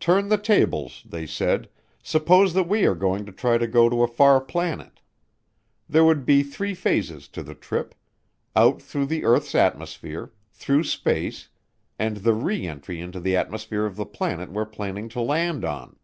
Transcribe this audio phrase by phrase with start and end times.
[0.00, 1.68] Turn the tables, they said,
[2.02, 5.00] suppose that we are going to try to go to a far planet.
[5.88, 7.94] There would be three phases to the trip:
[8.56, 11.50] out through the earth's atmosphere, through space,
[12.00, 15.94] and the re entry into the atmosphere of the planet we're planning to land on.